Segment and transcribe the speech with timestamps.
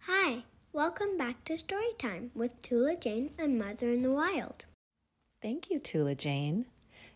[0.00, 4.66] Hi, welcome back to Storytime with Tula Jane and Mother in the Wild.
[5.40, 6.66] Thank you, Tula Jane.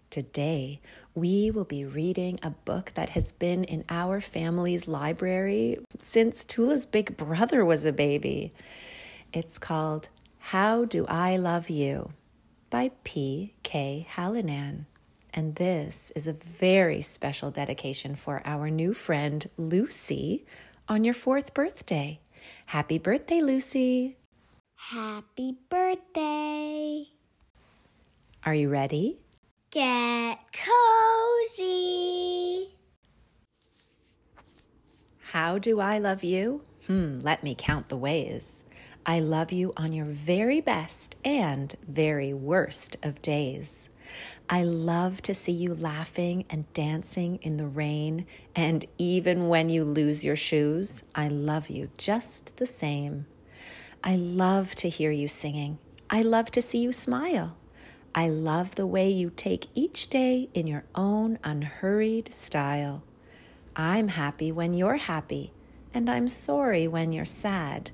[0.09, 0.81] Today,
[1.15, 6.87] we will be reading a book that has been in our family's library since Tula's
[6.87, 8.55] big brother was a baby.
[9.35, 10.09] It's called
[10.39, 12.13] How Do I Love You
[12.71, 13.53] by P.
[13.63, 14.07] K.
[14.11, 14.87] Hallinan.
[15.37, 20.47] And this is a very special dedication for our new friend, Lucy,
[20.89, 22.21] on your fourth birthday.
[22.65, 24.17] Happy birthday, Lucy!
[24.77, 27.09] Happy birthday!
[28.47, 29.19] Are you ready?
[29.71, 30.39] Get
[31.49, 32.75] cozy!
[35.33, 36.63] How do I love you?
[36.87, 38.65] Hmm, let me count the ways.
[39.05, 43.91] I love you on your very best and very worst of days.
[44.49, 49.85] I love to see you laughing and dancing in the rain, and even when you
[49.85, 53.27] lose your shoes, I love you just the same.
[54.05, 55.79] I love to hear you singing.
[56.09, 57.57] I love to see you smile.
[58.15, 63.03] I love the way you take each day in your own unhurried style.
[63.75, 65.53] I'm happy when you're happy,
[65.93, 67.91] and I'm sorry when you're sad.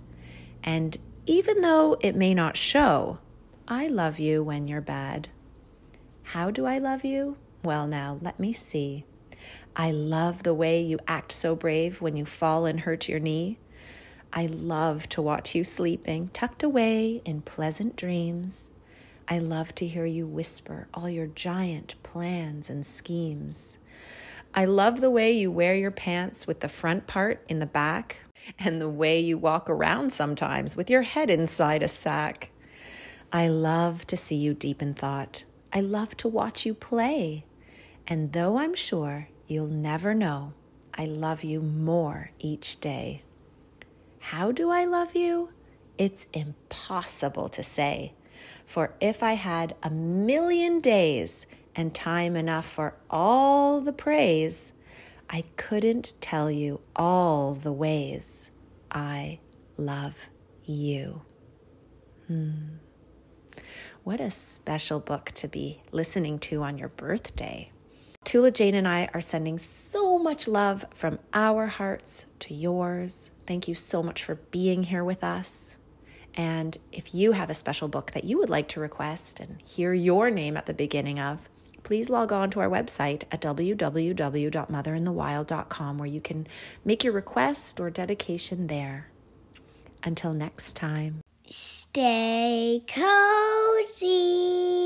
[0.63, 0.97] And
[1.27, 3.19] even though it may not show,
[3.67, 5.29] I love you when you're bad.
[6.33, 7.37] How do I love you?
[7.63, 9.05] Well, now, let me see.
[9.77, 13.59] I love the way you act so brave when you fall and hurt your knee.
[14.33, 18.71] I love to watch you sleeping, tucked away in pleasant dreams.
[19.29, 23.79] I love to hear you whisper all your giant plans and schemes.
[24.55, 28.21] I love the way you wear your pants with the front part in the back,
[28.59, 32.53] and the way you walk around sometimes with your head inside a sack.
[33.31, 37.45] I love to see you deep in thought I love to watch you play.
[38.07, 40.53] And though I'm sure you'll never know,
[40.95, 43.23] I love you more each day.
[44.19, 45.51] How do I love you?
[45.97, 48.13] It's impossible to say.
[48.67, 54.75] For if I had a million days and time enough for all the praise,
[55.31, 58.51] I couldn't tell you all the ways
[58.91, 59.39] I
[59.79, 60.29] love
[60.65, 61.23] you.
[62.27, 62.77] Hmm.
[64.05, 67.71] What a special book to be listening to on your birthday.
[68.25, 73.31] Tula Jane and I are sending so much love from our hearts to yours.
[73.47, 75.79] Thank you so much for being here with us.
[76.35, 79.93] And if you have a special book that you would like to request and hear
[79.93, 81.51] your name at the beginning of,
[81.83, 86.47] please log on to our website at www.motherinthewild.com where you can
[86.85, 89.09] make your request or dedication there.
[90.05, 91.23] Until next time.
[91.55, 94.82] Stay cozy.